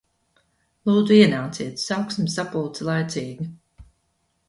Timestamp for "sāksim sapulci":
1.91-2.91